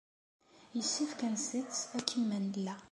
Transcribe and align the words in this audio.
Yessefk 0.75 1.19
ad 1.27 1.31
nsett 1.35 1.79
akken 1.97 2.21
ma 2.27 2.37
nella. 2.39 2.75